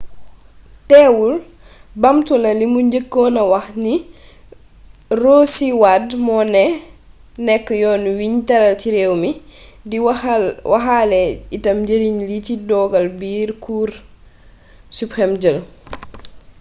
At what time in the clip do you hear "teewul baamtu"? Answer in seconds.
0.89-2.33